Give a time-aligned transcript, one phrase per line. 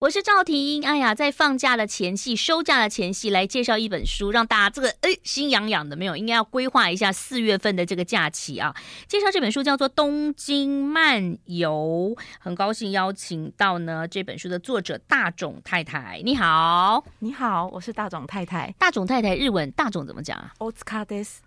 [0.00, 6.16] 我是赵婷，哎呀，在放假的前夕、收假的前夕，来介绍一本书，让大家这个哎心痒痒的，没有？
[6.16, 8.74] 应该要规划一下四月份的这个假期啊。
[9.06, 16.22] 介绍这本书叫做《东京漫游》，很高兴邀请到呢这本书的作者大冢太太。
[16.24, 18.74] 你好，你好，我是大冢太太。
[18.78, 20.50] 大冢太太日文大冢怎么讲啊？
[20.60, 21.42] おつかです。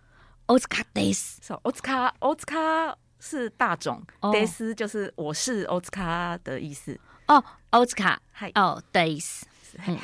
[0.46, 1.42] おつかです。
[1.42, 7.00] So おつかおつか是大冢，です就是我是おつか的意思。
[7.28, 9.42] 哦，奥斯卡，嗨，哦，days，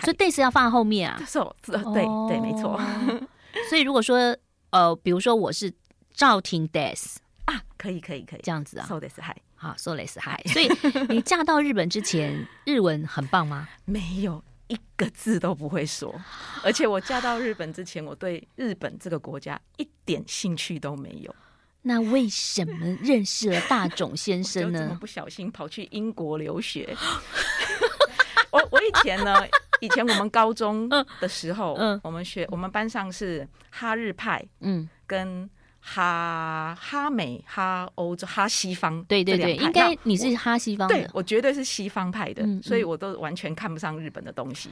[0.02, 1.21] 所以 days 要放在后面啊。
[1.27, 2.80] 是，对对，没错。
[3.70, 4.35] 所以如果说，
[4.70, 5.73] 呃，比如说我是
[6.13, 8.85] 赵婷 days 啊，可以可以可以，这样子啊。
[8.88, 10.41] so days 嗨，好，so days 嗨。
[10.47, 10.70] 所以
[11.09, 13.67] 你嫁到日本之前， 日文很棒吗？
[13.86, 16.13] 没有一个字都不会说，
[16.63, 21.36] 而且我嫁到日本之前，我对日本这个国家一点兴趣都没有。
[21.81, 24.79] 那为什么认识了大冢先生呢？
[24.79, 26.95] 怎么不小心跑去英国留学？
[28.52, 29.35] 我我以前呢，
[29.79, 35.49] 以前我们高中的时候，嗯，我们学我们班上是哈日派，嗯，跟
[35.80, 44.69] 哈哈美、哈欧洲、哈西方，对对对，应该你是哈西方的，对，我绝对是西方派的，所以我都完全看不上日本的东西，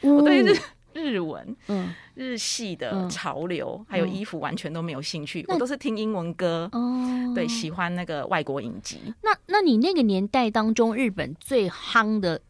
[0.00, 0.56] 我对日。
[0.98, 8.98] 日文，嗯，日系的潮流、嗯、还有衣服完全都没有兴趣，嗯、我都是听英文歌，哦，对，喜欢那个外国影集。
[9.22, 12.40] 那，那你那个年代当中，日本最夯的？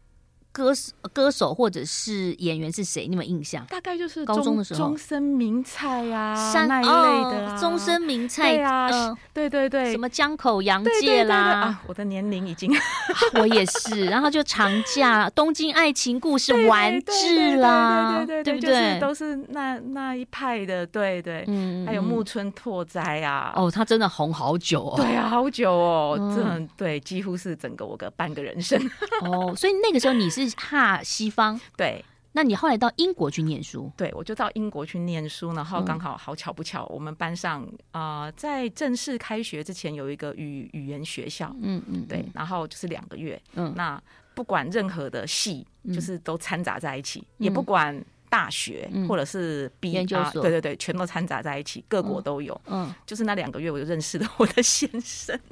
[0.51, 3.05] 歌手、歌手或者是演员是谁？
[3.07, 3.63] 你有没有印象？
[3.67, 7.57] 大概就是高中的时候，终身名菜啊，那一类的、啊。
[7.59, 11.37] 中森明菜啊，嗯，对对对，什么江口洋介啦。
[11.37, 12.73] 啊，我的年龄已经，
[13.39, 14.05] 我也是。
[14.05, 21.45] 然后就长假，东京爱情故事 完治啦，对对对，都是那那一派的，对对。
[21.47, 24.93] 嗯，还有木村拓哉啊，哦，他真的红好久哦。
[24.97, 28.79] 对啊，好久哦，真的对，几乎是整个我的半个人生。
[29.23, 30.38] 哦，所以那个时候你是。
[30.47, 33.91] 是哈西方，对，那你后来到英国去念书？
[33.97, 44.01] 对，我就到英国去念书，然后刚好好巧不巧，我们班上啊、呃，在正式开学之前有一个语语言学校，嗯嗯，对，然后就是两个月，嗯，那
[44.33, 47.61] 不管任何的系，就是都掺杂在一起，嗯、也不。
[47.69, 52.95] 管大学或者是毕业，研究所，对对对，全都掺杂在一起，各国都有，嗯，嗯。
[53.05, 55.35] 就是那两个月我就认识了我的先生，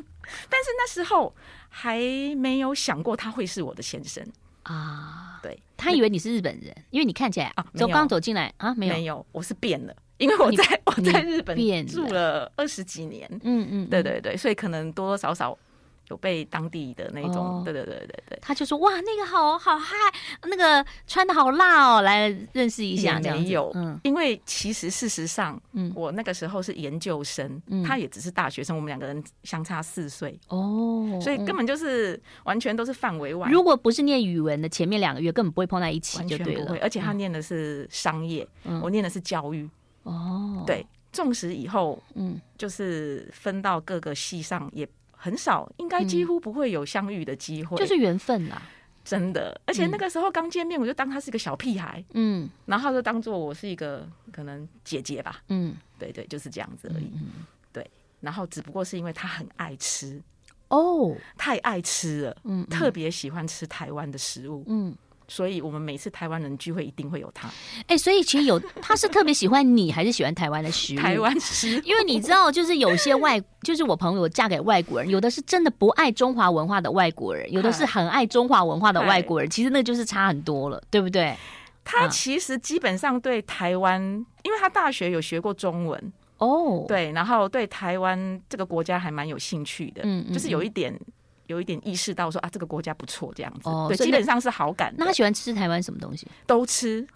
[0.50, 1.36] 但是那时候
[1.70, 2.00] 还
[2.36, 4.24] 没有想过他会是我的先生。
[4.68, 11.58] 啊，对，他以为你是日本人，因为你看起来啊，走刚走进来啊，没有，没有，我是变了，因为我在我在日本
[11.88, 15.58] 住了二十几年，嗯嗯，对对对，所以可能多多少少。
[16.10, 19.96] 有被当地的那种，哦、对对对对对，他就说哇，那个好好嗨，
[20.44, 23.20] 那个穿的好辣哦，来认识一下。
[23.20, 33.50] 没有，嗯，因为其实事实上，嗯，我那个时候是研究生，嗯，他也只是大学生，我们两个人相差四岁，哦，所以根本就是完全都是范围外。
[33.52, 36.78] 如果不是念语文的，前面两个月根本不会碰在一起，就对了，完全不会。
[36.80, 39.70] 而且他念的是商业，嗯，我念的是教育，
[40.04, 44.88] 哦，对，纵使以后，嗯，就是分到各个系上也。
[45.28, 48.62] 很少，应该几乎不会有相遇的机会，嗯，就是缘分啦，
[49.04, 49.60] 真的。
[49.66, 57.86] 而且那个时候刚见面，我就当他是一个小屁孩，嗯，然后就当做我是一个可能姐姐吧，嗯，对对，就是这样子而已，嗯，对。
[58.22, 60.22] 然后只不过是因为他很爱吃，
[60.70, 64.96] 哦，太爱吃了，嗯，特别喜欢吃台湾的食物，嗯。
[65.28, 67.48] 所以我们每次台湾人聚会一定会有他。
[67.82, 70.98] 哎、欸，所以其实有 他是特别喜欢你，还是喜欢台湾的食物？
[70.98, 79.50] 台湾食，因为你知道，就是有些外，就是我朋友嫁给外国人，有的是真的不爱中华文化的外国人，有的是很爱中华文化的外国人。
[79.50, 81.36] 其实那就是差很多了，对不对？
[81.84, 84.02] 他其实基本上对台湾，
[84.44, 90.98] 因为他大学有学过中文哦，对，然后对台湾这个国家还蛮有兴趣的，嗯，就是有一点。
[91.48, 94.94] 有一点意识到说啊，这个国家不错，这样子，哦、对，基本上是好感。
[94.98, 96.28] 那他喜欢吃台湾什么东西？
[96.46, 97.08] 都吃，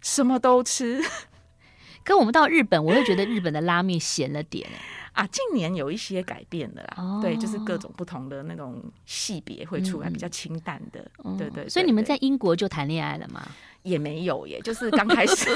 [0.00, 1.02] 什么都吃。
[2.04, 4.68] 可我们到日本，我会觉得日本的拉面咸了点
[5.12, 5.24] 啊。
[5.28, 11.68] 近年有一些改变的啦，哦、对，就是各种不同的那种系别会出来，比较清淡的，对对。
[11.68, 13.46] 所以你们在英国就谈恋爱了吗？
[13.82, 15.48] 也没有耶，就是刚开始，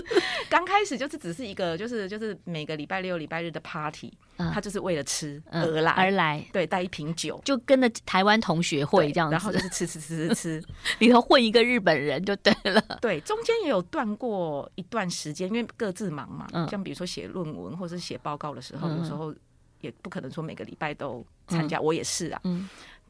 [0.48, 5.92] 刚开始就是只是一个，就是就是每个礼拜六、礼拜日的 party，他就是为了吃而来。
[5.92, 10.64] 而来，对，带一瓶酒，就跟着台湾同学会这样子，然后就是吃吃吃吃吃，
[10.98, 12.80] 里头混一个日本人就对了。
[13.00, 19.34] 对，中间也有断过一段时间，因为各自忙嘛，像比如说写论文或者是写报告的时候，有时候
[19.80, 22.40] 也不可能说每个礼拜都参加，我也是啊。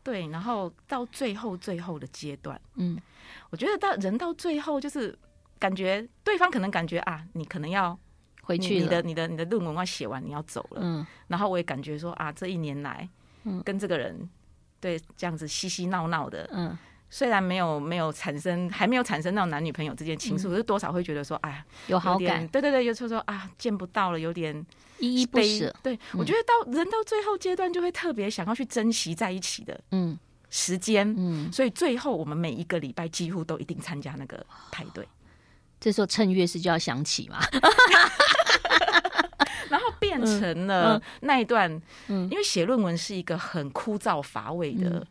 [0.02, 3.00] 对，然后到最后最后的阶段，嗯，
[3.48, 5.18] 我觉得到人到最后就是
[5.58, 7.98] 感觉对方可能感觉啊，你可能要
[8.44, 13.08] 回去，你的你的你的论文要写完，你要走了，嗯，然后我也感觉说啊，这一年来，
[13.44, 14.28] 嗯，跟这个人
[14.80, 16.76] 对这样子嬉嬉闹闹的，嗯，
[17.10, 22.46] 虽然没有没有产生，还没有产生到男女朋友之间情愫，可是多少会觉得说，哎呀，有好感。
[22.48, 24.54] 对对对，有时候说啊，见不到了，有点
[24.98, 25.74] 依依不舍。
[25.82, 30.18] 对，我觉得到人到最后阶段，就会特别想要去珍惜在一起的嗯。
[30.50, 35.04] 时间嗯，所以最后我们每一个礼拜几乎都一定参加那个派对。
[35.80, 37.40] 这时候趁月事就要想起嘛，
[39.68, 41.70] 然后变成了那一段，
[42.08, 45.06] 因为写论文是一个很枯燥乏味的。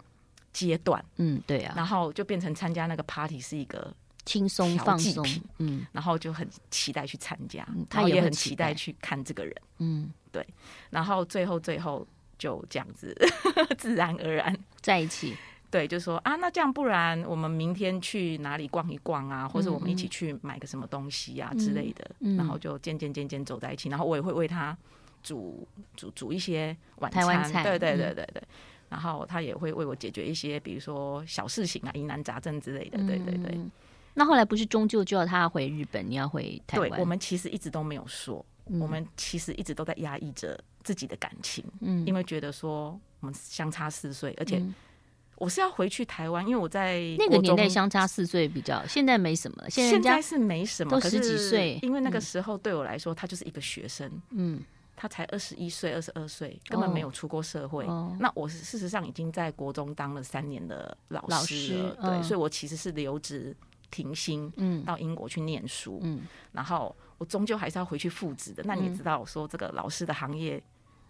[0.54, 3.92] 阶段，嗯，对啊，然后就变成参加那个 party 是一个
[4.24, 5.25] 轻松放松，
[5.57, 8.71] 嗯，然后就很期待去参加，他也很期待。
[8.71, 10.45] 去看这个人，嗯，对，
[10.92, 12.07] 然后最后最后
[12.38, 13.18] 就这样子
[13.80, 14.56] 自然而然。
[14.80, 15.36] 在一起，
[15.74, 24.78] 对，就说啊，那这样不然我们明天去哪里逛一逛啊，或者我们一起去买个什么东西啊之类的，然后就渐渐渐渐走在一起，然后我也会为他
[25.24, 28.44] 煮煮煮一些晚餐，对对对对对。
[28.90, 32.98] 然后他也会为我解决一些，比如说小事情啊、疑难杂症之类的。
[33.08, 33.60] 对对对。
[34.14, 36.88] 那后来不是终究就要他回日本，你要回台湾？
[36.88, 38.46] 对，我们其实一直都没有说，
[38.80, 42.92] 我们其实一直都在压抑着自己的感情，嗯，因为觉得说
[43.22, 44.64] 我们相差四岁，而且
[45.35, 54.62] 我是要回去台湾，因为我在那个年代相差四岁比较，现在没什么，现在是没什么，都十几岁，因为那个时候对我来说，他就是一个学生，嗯。
[54.95, 57.83] 他才二十一岁、二十二岁，根本没有出过社会。
[57.85, 58.13] Oh, oh.
[58.19, 62.24] 那我事实上已经在国中当了三年的老师对，oh.
[62.24, 63.53] 所以我其实是留职
[63.89, 66.21] 停薪，嗯，到英国去念书，嗯，
[66.51, 68.63] 然后我终究还是要回去复职的。
[68.65, 70.62] 那你也知道，我说这个老师的行业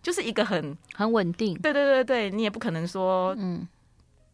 [0.02, 3.68] 就是一个很很稳定，对对对对，你也不可能说，嗯。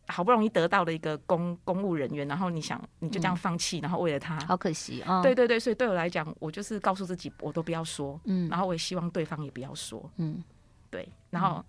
[0.10, 5.20] 好不容易得到的一个公公务人员，然后你想你就这样放弃，嗯、然后为了他，好可惜啊！
[5.20, 10.44] 哦、对对对，所以对我来讲，我就是告诉自己，我都不要说，嗯，然后我也希望对方也不要说，嗯，
[10.90, 11.64] 对，然后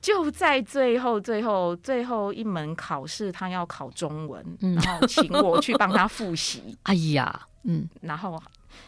[0.00, 8.40] 就在最后最后最后一门考试，他要考中文，嗯、然后请我去帮他复习， 哎呀，嗯，然后。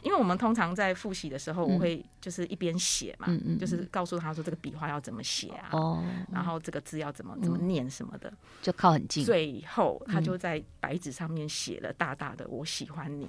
[0.03, 9.25] 因为我们通常在复习的时候，我会就是一边写嘛，嗯、就是告诉他说这个笔画要怎么写啊，哦、然后这个字要怎么怎么念什么的，就靠很近。
[9.25, 13.29] 最后他就在白纸上面写了大大的“我喜欢你”，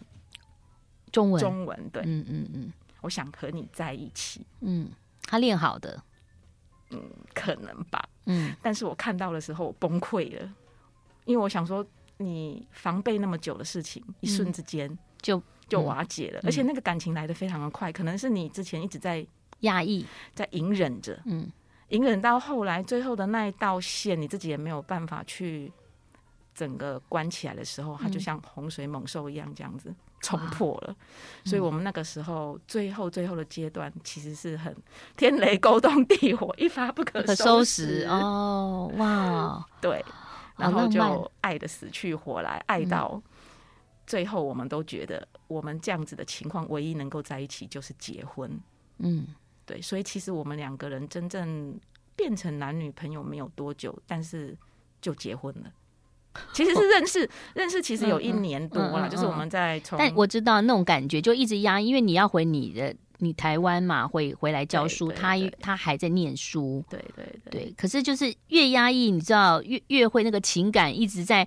[1.11, 1.41] 中文。
[1.41, 4.45] 中文对，嗯嗯嗯，我想和你在一起。
[4.61, 4.89] 嗯，
[5.23, 6.01] 他练好的，
[6.91, 7.01] 嗯，
[7.33, 10.53] 可能吧，嗯，但是我看到的时候我崩溃了，
[11.25, 11.85] 因为我想说
[12.17, 15.41] 你防备那么久的事情，一瞬之间、嗯、就。
[15.67, 19.25] 就瓦解了，嗯、而且那个感情来得非常的快，嗯、可能是你之前一直在
[19.61, 21.51] 压抑，在隐忍着，嗯，
[21.89, 25.71] 隐忍到后来最后的那一道线，你自己也没有办法去
[26.53, 30.95] 整个关起来的时候，嗯、它就像洪水猛兽一样这样子冲破了。
[31.43, 34.75] 所以我们那个时候最后最后的阶段，其实是很
[35.15, 38.07] 天雷勾动地火，一发不可收拾。
[38.09, 40.03] 哦，哇，对，
[40.55, 43.21] 然后就爱的死去活来，爱到。
[44.07, 48.49] 最后，我们都觉得我们这样子的情况，唯一能够在一起就是结婚。
[48.99, 49.27] 嗯，
[49.65, 51.77] 对，所以其实我们两个人真正
[52.15, 54.57] 变成男女朋友没有多久，但是
[55.01, 55.69] 就结婚了。
[56.53, 59.99] 其实是认识、哦、 认识，其实有一年多了，嗯嗯嗯、就是我们在从。
[59.99, 66.81] 但我知道那种感觉就一直压，因为你要回你的你台湾嘛，会回来教书，他他还在念书。
[66.89, 67.73] 对对对，对。
[67.75, 71.45] 可是就是越压抑，你知道，越越会那个情感一直在。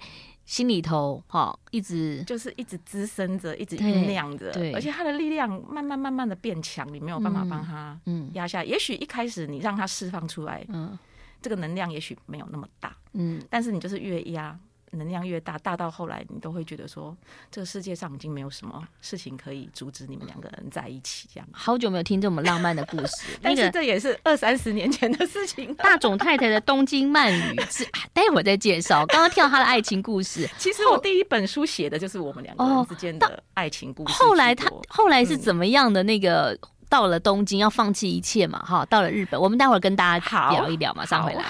[0.51, 8.65] 心里头哈，一直就是一直滋生着，一直酝酿着，对，而且他的力量慢慢慢慢的变强，你没有办法帮他嗯压下。
[8.65, 10.99] 也许一开始你让他释放出来，嗯，
[11.41, 14.59] 这个能量也许没有那么大，嗯，但是你就是越压。
[14.91, 17.17] 能量越大，大到后来你都会觉得说，
[17.51, 21.29] 这个世界上已经没有什么事情可以阻止你们两个人在一起。
[21.33, 25.75] 这样，好久没有听这么浪漫的故事， 但是这也是二三十年前的事情。
[25.77, 29.07] 大总太太的东京漫旅是，待会儿再介绍。
[29.07, 34.13] 刚刚听到他的爱情故事， 其实我第一本书写的就是我们两个人之间的爱情故事。
[34.13, 36.01] 后来他后来是怎么样的？
[36.03, 38.59] 那个到了东京要放弃一切嘛？
[38.67, 41.45] 哈，到了日本，我们待会儿跟大家聊一聊，马上回来。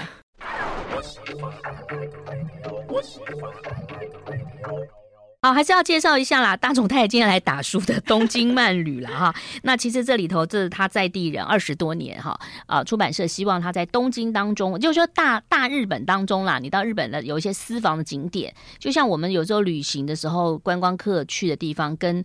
[5.42, 6.54] 好，还是要介绍一下啦。
[6.54, 9.34] 大总太今天来打书的《东京慢旅》了哈。
[9.64, 12.38] 那其实这里头，这是他在地人二十多年哈。
[12.66, 22.22] 啊，出版社希望他在东京当中，就是说大大日本当中啦，你到日本的有一些私房的景点，就像我们有时候旅行的时候，观光客去的地方，跟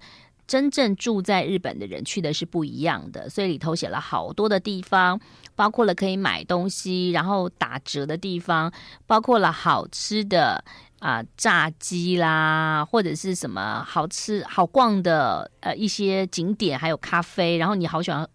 [0.47, 3.29] 真正住在日本的人去的是不一样的。
[3.29, 5.19] 所以里头写了好多的地方，
[5.55, 8.71] 包括了可以买东西，然后打折的地方，
[9.05, 10.63] 包括了好吃的。
[10.99, 18.27] 啊，炸鸡啦，或者是什么好吃好逛的呃一些景点，还有咖啡，然后你好喜欢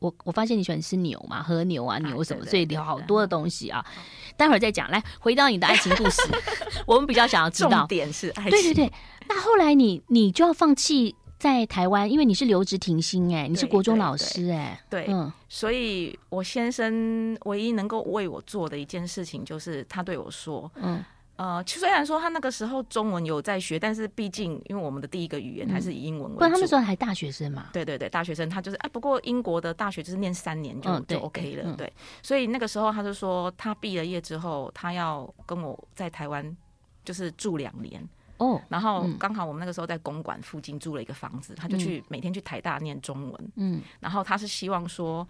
[0.00, 3.82] 我我发现你喜欢吃牛嘛，和牛啊，牛什么，所以有好多的东西啊。
[3.96, 4.02] 嗯、
[4.36, 4.90] 待会儿再讲。
[4.90, 6.20] 来，回到你的爱情故事，
[6.86, 8.50] 我们比较想要知道， 重点是爱情。
[8.50, 8.92] 对对对。
[9.26, 15.32] 那后来你你就要放弃在台湾，因为你是留职停薪哎，你是国中老师哎，对，嗯。
[15.48, 21.04] 所以我先生唯一能够为我做的一件事情，就是他对我说，嗯。
[21.36, 26.34] 呃，虽然说他那个时候中文有在学，但是毕竟因为我们的第一个语言还是以英文为主。
[26.34, 27.68] 嗯、不然他们说还大学生嘛？
[27.72, 31.92] 对对对，大学生他就是哎，不过英国的大学就是念三年就、嗯、就 OK 了，对。
[32.24, 36.56] 所以那个时候他就说，他毕了业之后，他要跟我在台湾
[37.04, 38.04] 就是住两年
[38.38, 38.60] 哦。
[38.68, 43.52] 然后刚好我们那个时候在公馆附近租了一个房子，他就去每天去台大念中文。
[43.56, 43.82] 嗯。
[44.00, 45.26] 然后他是希望说，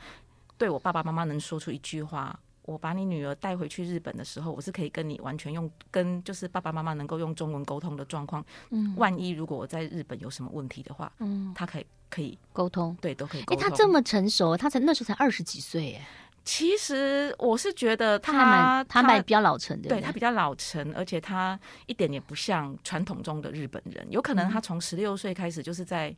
[0.56, 2.38] 对我爸爸妈妈能说出一句话。
[2.62, 8.44] 我把你女儿带回去日本的时候，我是可以跟你完全用跟就是爸爸妈妈能够用中文沟通的状况。
[8.68, 13.56] 嗯，万一如果我在日本有什么问题的话，嗯，他可以可以沟通，对，都可以沟通。
[13.56, 16.06] 哎、欸，他这么成熟，他才那时候才二十几岁，哎。
[16.49, 24.07] 其实我是觉得他他他蛮比较老成的，对，他比较老成，而且他一点也不像传统中的日本人。
[24.09, 26.17] 有可能他从十六岁开始就是在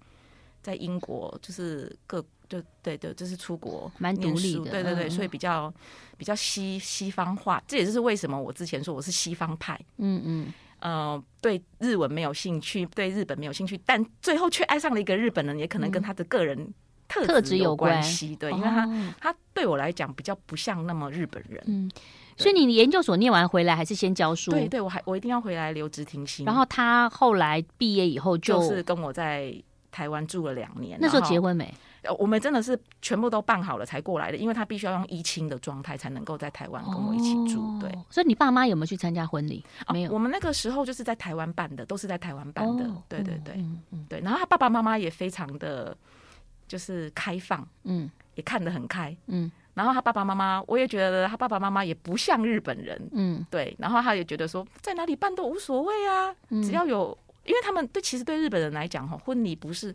[0.62, 2.24] 在英国，就是各。
[2.50, 5.72] 就对对，就是出国蛮独立的，对对对，所以比较
[6.18, 16.74] 比较西西方化，这也就是为什么我之前说我是西方派，嗯嗯，呃，对日文没有兴趣，对日本没有兴趣，但最后却爱上了一个日本人，也可能跟他的个人
[17.10, 18.88] 特质有关系，对，因为他
[19.20, 21.90] 他对我来讲比较不像那么日本人，嗯，
[22.36, 24.50] 所以你研究所念完回来还是先教书？
[24.50, 29.54] 对对，我还我一定要回来留职停薪，然后他后来毕业以后就是跟我在
[29.90, 31.74] 台湾住了两年，那时候结婚没？
[32.18, 37.60] 我们真的是全部都办好了才过来的，因为他必须要用一亲的状态才能够在台湾跟我一起住。
[37.60, 39.62] 哦、对，所以你爸妈有没有去参加婚礼？
[39.92, 42.84] 没有、哦，我们那个时候就是在台湾办的，都是在台湾办的。
[42.86, 44.18] 哦、对对对，嗯嗯、对。
[44.20, 45.94] 然后他爸爸妈妈也非常的，
[46.70, 49.50] 就是开放，嗯，也看得很开，嗯。
[49.74, 53.74] 然后他爸爸妈妈，我也觉得他爸爸妈妈也不像日本人，嗯，对。
[53.80, 59.92] 然后他也觉得说，在哪里办都无所谓啊，嗯、只要有，因为他们对其实对日本人来讲，哈，婚礼不是。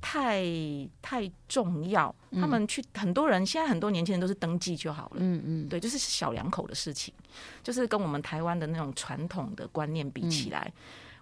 [0.00, 0.44] 太
[1.02, 5.16] 太重要，他们去很多人，现在很多年轻人都是登记就好了。
[5.16, 7.12] 嗯嗯，对，就是小两口的事情，
[7.64, 10.72] 就是跟我们台湾的那种传统的观念比起来，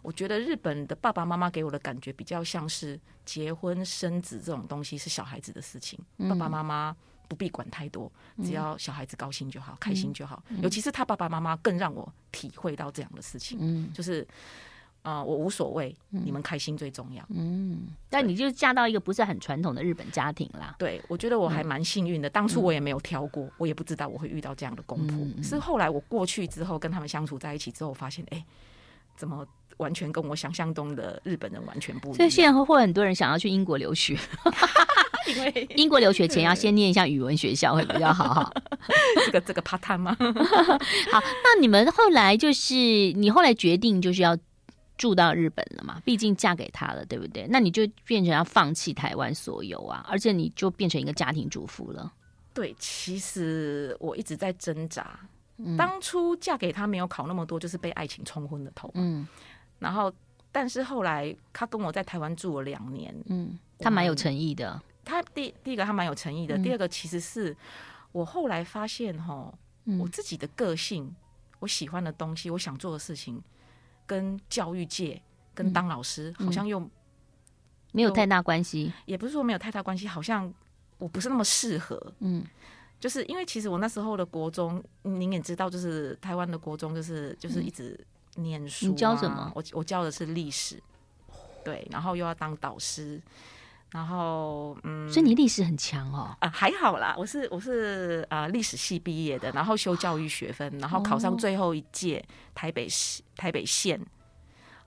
[0.06, 5.98] 我觉得日本的爸爸妈妈给我的感觉比较像是结婚生子这种东西是小孩子的事情，
[6.28, 6.94] 爸爸妈妈
[7.26, 8.10] 不必管太多，
[8.40, 10.40] 只要小孩子高兴就好，开心就好。
[10.62, 14.24] 尤其是他爸爸妈妈更让我体会到这样的事情，嗯，就是。
[15.02, 17.24] 啊、呃，我无所谓，你们开心最重要。
[17.28, 20.74] 嗯，但你就嫁到一个不是很传统的日本家庭啦。
[20.80, 22.28] 对，我觉得我还蛮幸运的。
[22.28, 25.16] 当初我也没有挑过，嗯、我也不知道我会遇到这样的公婆。
[25.16, 28.44] 嗯、是后来我过去之后，跟他们相处在一起之后，我发现，哎、欸，
[29.16, 29.46] 怎么
[29.78, 32.16] 完全跟我想象中的日本人完全不一样？
[32.16, 34.16] 所以现在会很多人想要去英国留学，
[35.28, 38.52] 因为英国留学前要先念一下语文学校会比较好哈。
[39.26, 40.16] 这个这个 part time 吗？
[41.10, 44.36] 好，那你们后来就是你后来决定就是要。
[44.98, 46.00] 住到日本了嘛？
[46.06, 47.46] 毕竟嫁给他了，对不对？
[47.50, 52.10] 那你就变成要放弃台湾所有啊，而且你就变成一个家庭主妇了。
[52.54, 55.20] 对，其实我一直在挣扎。
[55.58, 58.90] 嗯、当初嫁给他没有考那么多，就是被爱情冲昏了头。
[58.94, 59.26] 嗯，
[59.78, 60.12] 然后
[60.50, 63.14] 但是后来他跟我在台湾住了两年。
[63.26, 64.80] 嗯，他蛮有诚意的。
[65.04, 67.56] 他第第一个他蛮有诚意的，嗯、第二个其实是
[68.12, 69.52] 我后来发现哈，
[69.84, 71.14] 嗯、我自己的个性，
[71.60, 73.42] 我喜欢的东西，我想做的事情。
[74.08, 75.20] 跟教育界、
[75.52, 76.78] 跟当老师好像又
[77.90, 80.54] 没有太大关系，也不是说没有太大关系，好像
[80.98, 82.00] 我不是那么适合。
[82.20, 82.44] 嗯，
[82.98, 87.98] 就是因为其实我那时候的国中，您也知道，就是台湾的国中，就是就是一直
[88.36, 88.86] 念书。
[88.86, 89.52] 你教什么？
[89.54, 90.82] 我我教的是历史，
[91.64, 93.20] 对，然后又要当导师。
[93.92, 96.36] 然后，嗯，所以你历史很强哦。
[96.40, 102.22] 啊，还好啦，我是我是啊历史系毕业的，然后修教育学分，然后考上最后一届
[102.52, 103.98] 台北市台北县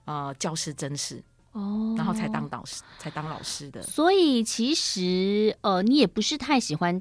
[0.04, 1.20] 呃教师甄试
[1.52, 3.82] 哦，然后才当导师才当老师的。
[3.82, 7.00] 所以其实呃，你也不是太喜欢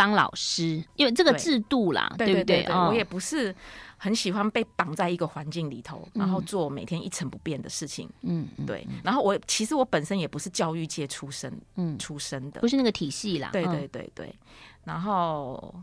[0.00, 2.66] 当老师，因为这个制度啦，对，对不对？
[2.88, 3.54] 我也不是。
[4.02, 8.08] 很喜欢被绑在一个环境里头，然后做每天一成不变的事情。
[8.22, 8.86] 嗯，对。
[9.04, 13.50] 然后我其实我本身也不是教育界出身，嗯，出身的，不是那个体系啦。
[13.52, 14.34] 对对对对。
[14.84, 15.74] 然后，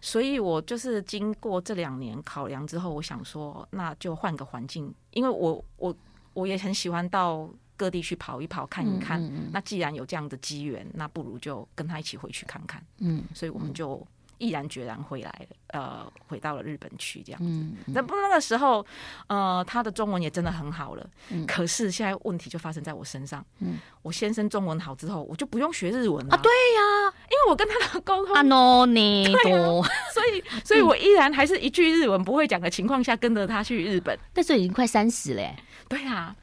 [0.00, 5.96] 所以我就是经过这两年考量之后，我想说，那就换个环境，因为我我
[6.32, 7.48] 我也很喜欢到
[7.80, 9.18] 各地去跑一跑，看一看。
[9.50, 12.82] 那既然有这样的机缘，那不如就跟他一起回去看看。
[12.98, 14.06] 嗯，所以我们就。
[14.42, 17.62] 毅然决然回来了，呃，回到了日本去这样子。
[17.88, 18.82] 那不那个时候，
[19.26, 21.06] 呃，他的中文也真的很好了。
[21.28, 23.44] 嗯、可是现在问题就发生在我身上。
[23.58, 26.34] 嗯、我先生中文好之后，我就不用学日文了。
[26.34, 29.84] 啊，对呀、啊，因为我跟他的沟通， 啊 no 你多，
[30.14, 34.18] 所以所以我依然还是一句日文不会讲的情况下跟着他去日本。
[34.32, 35.54] 但是已经快三十了，
[35.86, 36.34] 对啊，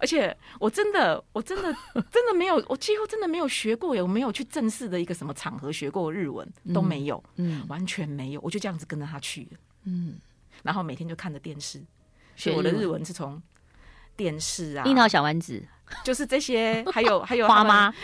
[0.00, 1.74] 而且我真的我真的
[2.10, 10.16] 真的没有，我几乎真的没有学过，也没有去正式的一个什么场合学过日文都没有，嗯，完全没有，我就这样子跟着他去了，嗯，
[10.62, 11.82] 然后每天就看着电视，
[12.34, 13.42] 学我的日文是从
[14.16, 15.62] 电视啊，樱桃小丸子。
[16.02, 17.94] 就是这些，还有还有花妈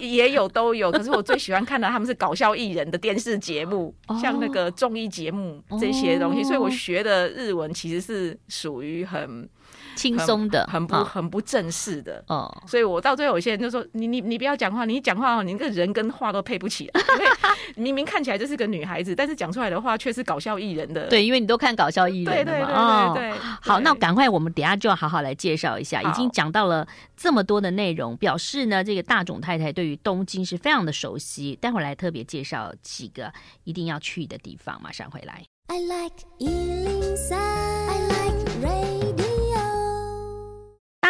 [0.00, 0.92] 也有都有。
[0.92, 6.42] 可是我最喜欢看的他们是搞笑艺人的电视节目，哦、像那个综艺节目这些东西。
[6.42, 9.50] 哦、所以我学的日文其实是属于很
[9.96, 12.24] 轻松的，很不很不正式的。
[12.28, 17.00] 哦，所以我到最后有些人就说：“你你你不要讲话，你一讲话你那个人跟话都配不起来。
[17.10, 23.14] 因为明明看起来就是个女孩子，但是讲出来的话却是搞笑艺人的。”对，因为你都看搞笑艺人的嘛。
[23.14, 23.38] 对对对对，对。
[23.60, 26.86] 好，那赶快我们等下就要好好来介绍一下，已经讲到了。
[27.16, 31.54] 这么多的内容，表示呢，这个大塚太太对于东京是非常的熟悉。
[31.60, 33.30] 待会儿来特别介绍几个
[33.64, 35.44] 一定要去的地方，马上回来。
[35.66, 38.29] I like 103, I like。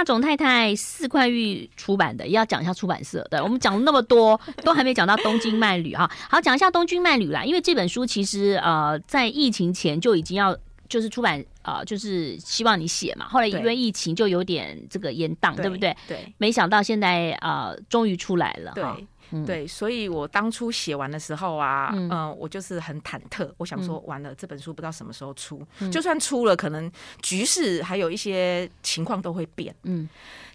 [0.01, 3.23] 大总太太四块玉出版的，要讲一下出版社。
[3.31, 6.11] 对，我们讲了那么多，都还没讲到东京漫旅哈。
[6.31, 10.57] 好，讲一下东京漫旅啦，因为这本书其实呃，在疫情前就已经要。
[10.89, 13.25] 就是出版啊、呃，就是希望你写嘛。
[13.29, 15.97] 后来因为疫情就有点这个延档，对，不对？
[16.09, 16.35] 对。
[16.37, 18.73] 没想到现在啊、呃，终于出来了。
[18.75, 18.83] 对、
[19.33, 23.51] 嗯、对，所以我当初写完的时候啊，嗯、呃，我就是很忐忑。
[23.57, 25.65] 我想说，完了，这本书不知道什么时候出。
[25.81, 26.91] 嗯、就算出了，可能
[27.23, 29.75] 局势还有一些情况都会变。
[29.85, 30.09] 嗯。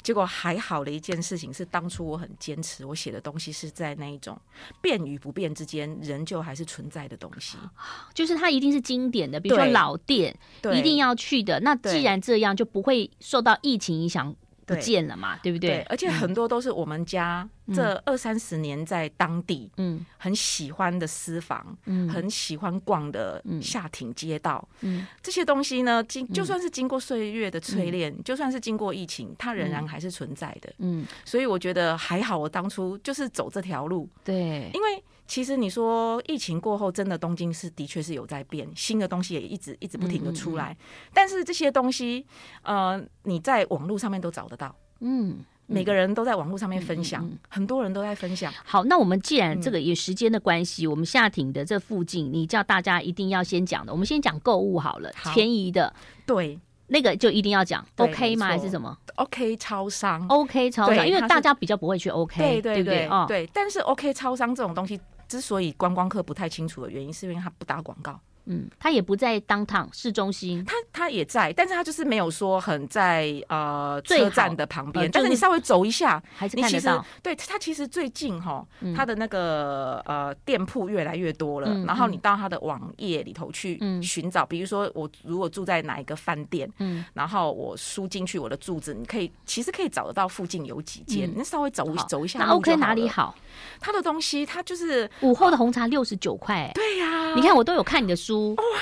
[0.03, 4.39] 结果还好的一件事情是，当初我很坚持，我写的东西是在那一种
[4.79, 7.58] 变与不变之间，仍旧还是存在的东西。
[8.13, 10.38] 就是它一定是经典的，比如说老店，
[10.75, 11.60] 一定要去的。
[11.62, 14.36] 那既然这样，就不会受到疫情影响。
[14.65, 15.81] 不见了嘛，对，对不对，对？
[15.84, 31.05] 而且很多都是我们家这二三十年在当地，嗯，很喜欢的私房，嗯，很喜欢逛的下町街道，嗯，这些东西呢，经就算是经过岁月的淬炼，嗯，就算是经过疫情，它仍然还是存在的，嗯。
[31.24, 35.03] 所以我觉得还好，我当初就是走这条路，对，因为。
[35.27, 40.72] 其实你说疫情过后，真的东京是的确是有在变，新的东西也一直一直不停的出来。
[40.72, 42.25] 嗯嗯嗯，但是这些东西，
[42.61, 44.75] 呃，你在网络上面都找得到。
[45.00, 48.53] 嗯，每个人都在网络上面分享，嗯嗯嗯，很多人都在分享。
[48.64, 55.92] 好，那我们既然这个有时间的关系，嗯、我们下町的这附近，你叫大家一定要先讲的，我们先讲购物好了，好便宜的，
[56.25, 58.46] 对，那个就一定要讲，OK 吗？
[58.46, 63.07] 还是什么？OK 超商，OK 超商，因为大家比较不会去 OK，对对对，对不对？
[63.07, 65.01] 哦，对，但是 OK 超商这种东西。
[65.27, 68.20] 之所以观光客不太清楚的原因，是因为他不打广告。
[68.46, 77.03] 嗯，他也不在 downtown 市中心，他他也在，但是他就是没有说很在呃车站的旁边，呃、但是你稍微走一下，还是看得到。
[77.24, 92.05] 对，他其实最近哈，他的那个呃店铺越来越多了，嗯、然后你到他的网页里头去寻找，嗯、比如说我如果住在哪一个饭店，嗯，然后我输进去我的住址，你可以其实可以找得到附近有几间，你、嗯、稍微走好。
[92.05, 92.38] 走一下。
[92.38, 93.34] 那 OK 哪里好？
[93.79, 98.34] 他的东西，他就是午后的红茶六十九块，对呀，你看我都有看你的书。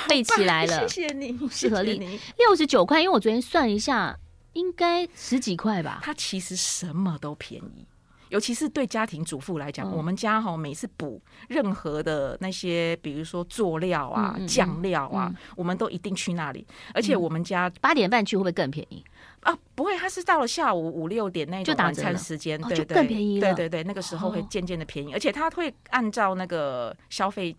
[0.08, 4.16] 背起来了，谢谢你，适合你六十九块，因为我昨天算一下，
[4.52, 6.00] 应该十几块吧。
[6.02, 7.86] 它其实什么都便宜，
[8.28, 16.66] 尤其是对家庭主妇来讲，我们家哈每次补任何的那些，比如说佐料啊、酱料啊，我们都一定去那里。
[16.92, 19.02] 而且我们家八点半去会不会更便宜
[19.40, 19.56] 啊？
[19.74, 23.40] 不会，它是到了下午五六点那种晚餐时间，对对，更便宜。
[23.40, 27.54] 对对对，那个时候会渐渐的便宜，而且它会按照那个消费。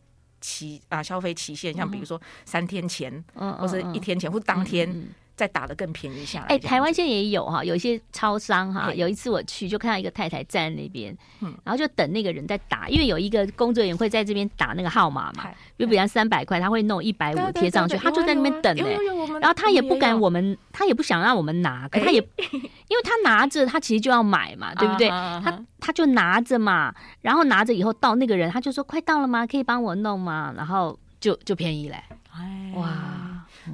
[0.46, 4.88] 期啊，消费期限，像比如说三天前，或者一天前，或者当天。
[5.36, 6.46] 再打的更便宜下来。
[6.48, 8.94] 哎，台湾现在也有哈，有一些超商哈。
[8.94, 11.16] 有一次我去，就看到一个太太站在那边，
[11.64, 15.50] 然后就等那个人在打，因为有一个工作人员会在这边打那个号码嘛。
[15.78, 18.98] 就比方三百块，他会弄一百五贴上去，他就在那边等哎。
[19.42, 25.10] 然后他也不敢我们，他也不想让我们拿，可他也，因为他拿着，他其实就要买嘛，对不对？
[25.10, 29.46] 他他就拿着嘛，然后拿着以后到那个人，他就说快到了吗？
[29.46, 30.54] 可以帮我弄吗？
[30.56, 32.02] 然后就就便宜嘞。
[32.34, 33.25] 哎，哇。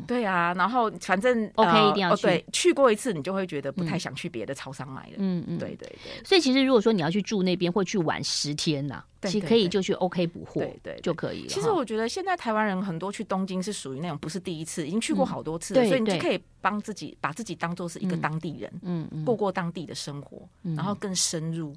[0.08, 2.72] 对啊，然后反正 OK 一定要去，对，去。
[2.74, 5.16] 过一次你就会觉得不太想去别的超商买了。
[5.18, 6.24] 嗯嗯，对对对。
[6.24, 11.48] 所以其实如果说你要去住那边或去玩十天呐，其实可以就去 OK 补货，对对就可以了。
[11.50, 21.76] 其实我觉得现在台湾人很多去东京是属于那种不是第一次，已经去过好多次了，所以你就可以帮自己把自己当做是一个当地人，嗯嗯，过过当地的生活，然后更深入。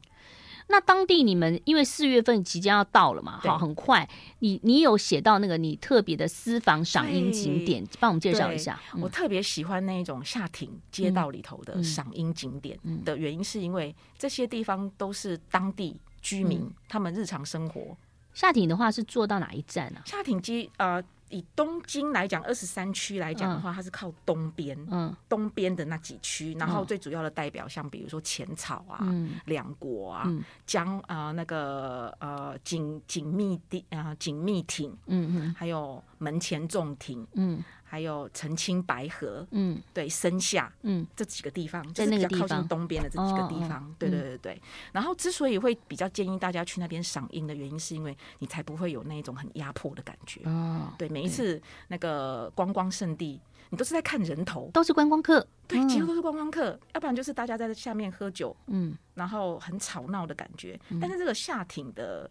[0.68, 4.08] 那当地你们因为四月份即将要到了嘛，好，很快。
[4.38, 8.80] 你你有写到那个你特别的私房赏樱景点，帮我们介绍一下。
[9.00, 17.96] 我特别喜欢那一种下町街道里头的赏樱景点的原因，是因为这些地方都是当地居民，他们日常生活。
[18.32, 20.02] 下町的话是坐到哪一站啊？
[20.04, 21.02] 下町机呃。
[21.30, 29.06] 以东京来讲，二十三区来讲的话，它是靠东边，嗯，东边的那几区，然后最主要的代表像比如说浅草啊、
[29.46, 30.30] 两国啊、
[30.66, 37.62] 江啊那个呃锦锦密地啊锦密町，嗯嗯，还有门前重亭，嗯。
[37.86, 44.62] 还有澄清白河，嗯，对，深下，嗯，这几个地方，就是比较靠近东边的这几个地方，对对对对。
[44.90, 50.40] 然后之所以会比较建议大家去那边赏樱的原因，是因为你才不会有那种很压迫的感觉。
[50.44, 60.76] 哦，对，每一次那个观光圣地，你都是在看人头，都是观光客，对，几乎都是观光客，要不然就是大家在下面喝酒，嗯，然后很吵闹的感觉。
[61.00, 62.28] 但是这个夏町的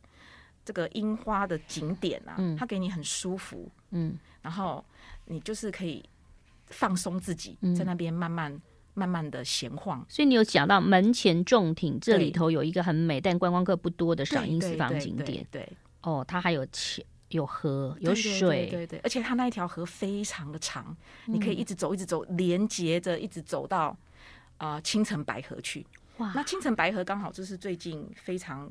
[0.66, 4.84] 这个樱花的景点啊，它给你很舒服，嗯，然后。
[5.28, 6.04] 你就是可以
[6.68, 8.62] 放松自己，在那边慢慢、嗯、
[8.94, 10.06] 慢慢的闲晃。
[10.10, 15.48] 所以你有讲到门前仲町这里头有一个很美但观光客不多的赏樱私房景点。
[15.50, 15.66] 对，
[16.02, 19.00] 哦，它还有桥、有河、有水，对对，对对。
[19.00, 20.94] 而且它那一条河非常的长，
[21.28, 23.98] 嗯、你可以一直走，一直走，连接着一直走到
[24.58, 25.88] 啊青城白河去。
[26.18, 28.70] 哇，那青城白河刚好就是最近非常。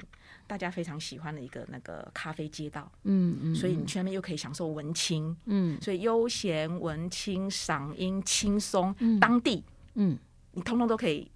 [0.53, 10.19] 大家非常喜欢的一个那个咖啡街道，嗯嗯，所以你去那边又可以享受文青，嗯，所以悠闲文青赏樱轻松，嗯，当地，嗯，
[10.53, 11.27] 你通通都可以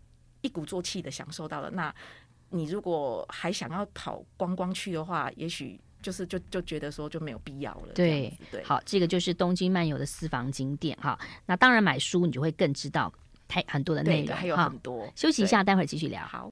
[0.42, 1.70] 一鼓作气的享受到了。
[1.70, 1.94] 那
[2.50, 7.94] 你如果还想要跑观光去的话，也许就是就就觉得说就没有必要了。
[7.94, 8.30] 对。
[8.50, 11.18] 对，好，这个就是东京漫游的私房景点哈。
[11.46, 13.10] 那当然买书你就会更知道
[13.48, 15.10] 太很多的内容，还有很多。
[15.14, 16.20] 休息一下，待会儿继续聊。
[16.26, 16.50] 好。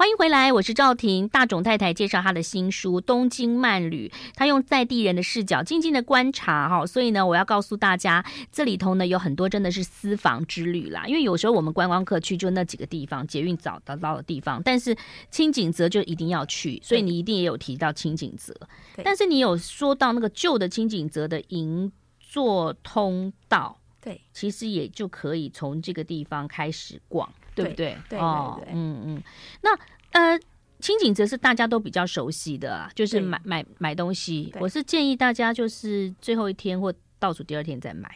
[0.00, 1.26] 欢迎回来，我是赵婷。
[1.28, 11.04] 大冢太太介绍她的新书《东京漫旅》，她用在地人的视角静静的观察哈，所以呢，我要告诉大家，这里头呢有很多真的是私房之旅啦。
[11.08, 14.96] 因为有时候我们观光客去就那几个地方，捷运找得到的地方，但是
[15.32, 18.54] 清井泽就一定要去，所以你一定也有提到清井泽。
[19.02, 23.76] 但是你有说到那个旧的清井泽的银座通道。
[24.00, 27.28] 对，其实也就可以从这个地方开始逛，
[27.62, 27.96] 对不对？
[28.08, 29.22] 对，对，对，对，嗯嗯。
[29.62, 29.78] 那
[30.12, 30.38] 呃，
[30.80, 34.52] 清景泽是大家都比较熟悉的啊，就是买买买东西。
[34.60, 38.08] 我是建议大家就是最后一天或倒数第二天再买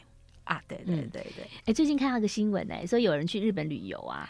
[0.45, 0.61] 啊。
[0.69, 1.45] 对对对对。
[1.61, 4.29] 哎、嗯，最近看到一个新闻呢、欸，说有人去日本旅游啊，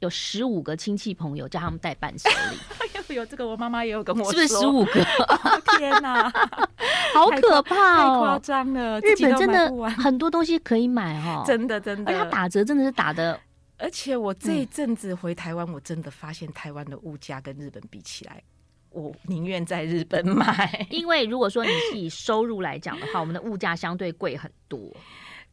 [0.00, 2.58] 有十五个亲戚朋友叫他们带伴手礼。
[3.14, 5.04] 有这个，我妈妈也有跟我说，是不是十五个？
[5.78, 6.28] 天哪！
[7.14, 8.98] 好可怕哦，太夸张了！
[9.00, 13.38] 日本真的很多东西可以买哦，真的真的，而且它打折真的是打的。
[13.84, 18.42] 而且我这一阵子回台湾，我真的发现台湾的物价跟日本比起来，
[18.88, 20.86] 我宁愿在日本买。
[20.88, 24.90] 因为如果说你是以收入来讲的话，我们的物价相对贵很多。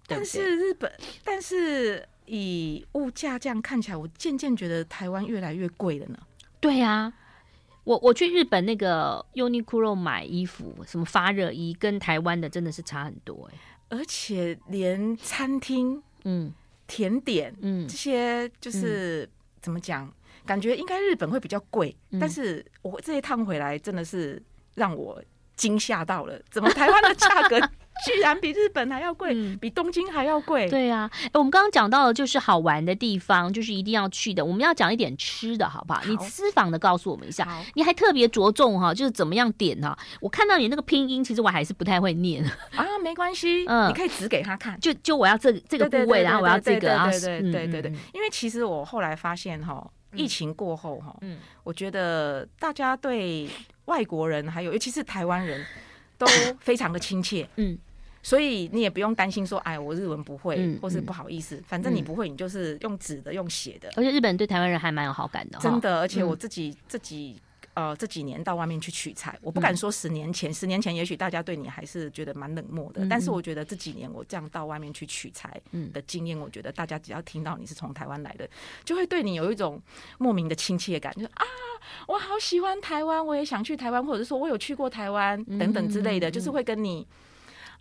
[0.08, 0.90] 但是日本，
[1.26, 6.18] 但是以物价这样看起来，我渐渐觉得台湾越来越贵了呢。
[6.62, 7.12] 对啊。
[7.84, 13.58] 我我去日本那个 Uniqlo 买衣服，什么发热衣，跟台湾的真的是差很多哎、
[13.90, 16.54] 欸，而且连餐厅，嗯，
[16.92, 19.30] 甜点，嗯，这些就是、嗯、
[19.62, 20.14] 怎么讲，
[20.46, 24.44] 感觉应该日本会比较贵，嗯、但是我这一趟回来真的是
[24.76, 25.24] 让我
[25.56, 27.58] 惊吓到了，怎么台湾的价格？
[28.06, 30.70] 居然比日本还要贵，嗯、比东京还要贵。
[30.70, 34.44] 对呀、啊，我们刚刚讲到的就是好玩的地方，就是一定要去的。
[34.44, 36.00] 我们要讲一点吃的，好不好？
[36.00, 37.48] 好，你私房的告诉我们一下。
[37.76, 39.98] 你还特别着重哈，就是怎么样点哈。
[40.20, 42.44] 我看到你那个拼音，其实我还是不太会念
[42.76, 42.86] 啊。
[43.04, 44.80] 没关系，嗯，你可以指给他看。
[44.80, 47.10] 就就我要这这个部位，然后我要这个啊。
[47.10, 47.92] 对对对对对。
[48.14, 53.50] 因为其实我后来发现哈，疫情过后哈，嗯，我觉得大家对
[53.86, 55.66] 外国人还有尤其是台湾人
[56.26, 56.32] 都
[56.62, 57.78] 非常的亲切，嗯。
[58.24, 63.90] 所以你也不用担心说，哎，我日文不会，嗯、或是不好意思，嗯、反正你不会，你就是用纸的，用写的。
[63.96, 66.00] 而且日本人对台湾人还蛮有好感的，真的。
[66.00, 67.42] 而且我自己自己
[67.74, 75.62] 呃这几年到外面去取材，我不敢说十年前，嗯、十年前也许大家对你还是觉得蛮冷漠的，嗯、但是我觉得这几年我这样到外面去取材
[75.94, 78.50] 的经验，我觉得大家只要听到你是从台湾来的，
[78.84, 79.82] 就会对你有一种
[80.18, 81.46] 莫名的亲切感，就是啊，
[82.08, 87.08] 我好喜欢台湾，我也想去台湾，或者是说我有去过台湾等等之类的，就是会跟你。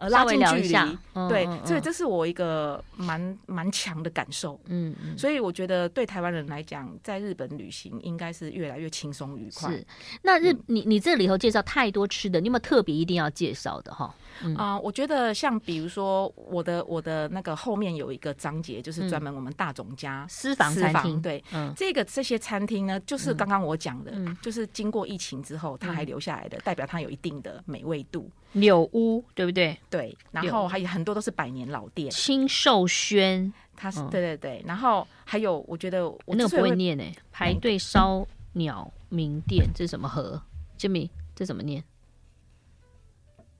[0.08, 4.58] 拉近距离，对，所以这是我一个蛮蛮强的感受。
[4.66, 9.70] 嗯嗯，所以我觉得对台湾人来讲，在日本旅行应该是越来越轻松愉快。
[9.70, 9.86] 是，
[10.22, 14.14] 那日你你这里头介绍太多吃的，你有没有特别一定要介绍的哈？
[14.56, 21.20] 啊，我觉得像比如说我的我的那个后面有一个章节，就是专门我们大总家私房餐厅。
[21.20, 21.44] 对，
[21.76, 28.30] 这个这些餐厅呢，就是刚刚我讲的，就是经过疫情之后，它还留下来的，代表它有一定的美味度。
[28.52, 29.78] 柳屋对不对？
[29.88, 32.10] 对，然后还有很多都是百年老店。
[32.10, 40.42] 青寿轩，它是对对对，然后还有我觉得我那个不会念诶，排队烧鸟名店这是什么河
[40.78, 41.84] ？Jimmy 这怎么念？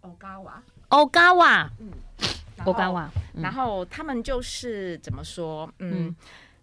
[0.00, 1.90] 欧嘎瓦，欧嘎瓦，嗯，
[2.64, 5.72] 欧嘎瓦，然后他们就是怎么说？
[5.78, 6.14] 嗯。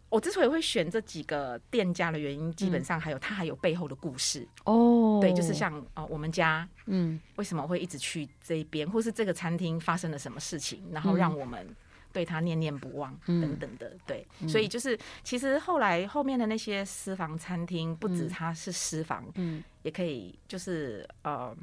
[0.09, 5.19] 我之所以会选这几个店家的原因，基本上还有它还有背后的故事哦。
[5.21, 11.67] 对，就是像哦，我们家嗯，为什么会一直去这边，或是这个餐厅发生了什么事情，然后让我们
[12.13, 13.93] 对它念念不忘等等的。
[14.05, 21.53] 对，所以就是其实后来后面的那些私房餐厅，不止它是私房，嗯，也可以就是呃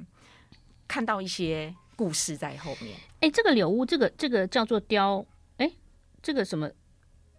[0.87, 2.95] 看到一些故事在后面。
[3.21, 5.25] 哎，这个柳屋，这个这个叫做雕，
[5.57, 5.73] 哎，
[6.23, 6.71] 这个什么？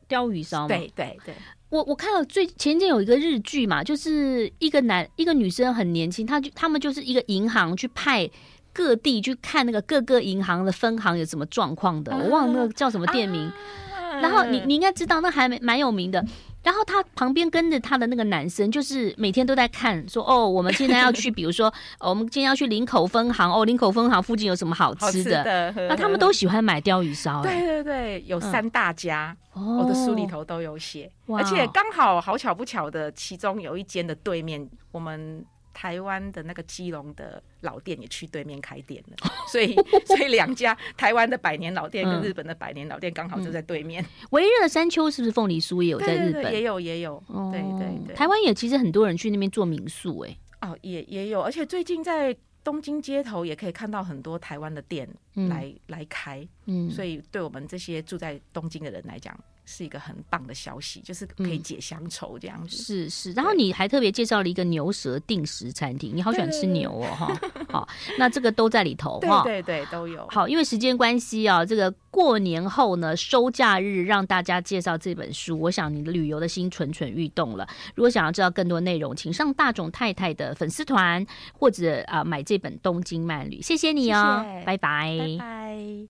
[0.08, 0.68] 鯛鱼烧吗？
[0.68, 1.34] 对对对，
[1.70, 8.30] 我我看到最前阵有一个日剧嘛，就是一个男一个女生很年轻，他就他们就是一个银行去派
[8.74, 16.24] 各地去看那个各个银行的分行有什么状况的，我忘了那个叫什么店名，啊、然后你你应该知道，那还蛮蛮有名的。
[16.66, 21.68] 然后他旁边跟着他的那个男生，就是每天都在看，说哦，我们现在要去，比如说，
[22.02, 25.72] 哦、我们今天要去林口分行，哦，林口分行附近有什么好吃的？
[25.76, 27.44] 那、啊、他们都喜欢买鲷鱼烧。
[27.44, 35.46] 对对对，有三大家，嗯、我的书里头都有写，哦、而且刚好好巧不巧的，其中有一间的对面，我们。
[35.76, 39.18] 台湾的那个基隆的老店也去对面开店了，
[39.52, 39.76] 所以
[40.08, 44.04] 所以两家台湾的百年老店跟日本的百年老店刚好就在对面。
[44.32, 46.52] 微热山丘是不是凤梨酥也有在日本？
[46.54, 48.16] 也有也有，对对对。
[48.16, 50.38] 台湾也其实很多人去那边做民宿哎。
[50.62, 59.38] 哦，也也有，而且最近在东京街头也可以看到很多台湾的店来来开，嗯，所以对我们这些住在东京的人来讲。
[59.66, 62.76] 是一个很棒的消息，就是可以解乡愁这样子。
[62.76, 67.40] 嗯、是是，然后你还特别介绍了一个牛舌定食餐厅，你好喜欢吃牛哦哈。
[67.70, 69.44] 好，那这个都在里头哈。
[69.44, 70.28] 对对对，都有。
[70.30, 77.68] 好，因为时间关系啊，这个过年后呢，收假日让大家介绍这本书，我想你的旅游的心蠢蠢欲动了。
[77.96, 83.60] 如果想要知道更多内容，请上大众太太的粉丝团，或者啊买这本《东京慢旅》。
[83.62, 85.18] 谢谢你哦，谢谢拜拜。
[85.18, 85.96] 拜拜。